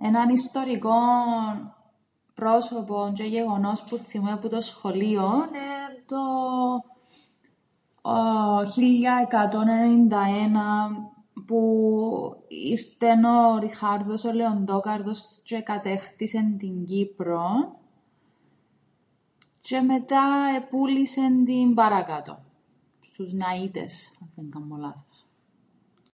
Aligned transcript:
Έναν 0.00 0.28
ιστορικόν 0.30 1.74
πρόσωπον 2.34 3.10
τζ̌αι 3.12 3.28
γεγονός 3.28 3.82
που 3.84 3.96
θθυμούμαι 3.96 4.36
που 4.38 4.48
το 4.48 4.60
σχολείον 4.60 5.44
εν' 5.54 6.04
το 6.06 6.24
1191 10.10 10.12
που 11.46 11.64
ήρτεν 12.48 13.24
ο 13.24 13.58
Ριχάρδος 13.58 14.24
ο 14.24 14.32
Λεοντόκαρδος, 14.32 15.42
τζ̌αι 15.44 15.56
εκατέκτησεν 15.58 16.58
την 16.58 16.84
Κύπρον, 16.84 17.76
τζ̌αι 19.62 19.82
μετά 19.86 20.44
επούλησεν 20.56 21.44
την 21.44 21.74
παρακάτω, 21.74 22.44
στους 23.00 23.32
Ναΐτες, 23.32 23.92
αν 24.20 24.30
δεν 24.34 24.50
κάμνω 24.50 24.76
λάθος. 24.76 25.26